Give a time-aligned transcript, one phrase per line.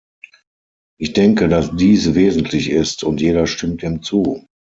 [0.99, 4.47] Ich denke, dass dies wesentlich ist, und jeder stimmt dem zu.